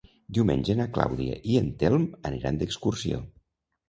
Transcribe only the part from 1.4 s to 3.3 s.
i en Telm aniran d'excursió.